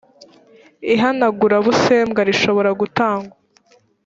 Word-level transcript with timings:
ihanagurabusembwa 0.93 2.21
rishobora 2.29 2.69
gutangwa 2.79 3.33